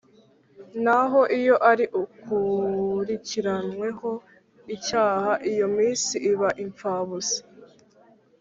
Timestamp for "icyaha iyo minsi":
4.75-6.15